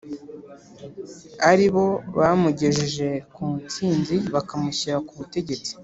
[1.49, 1.85] ari bo
[2.17, 5.71] bamugejeje ku nsinzi bakamushyira ku butegetsi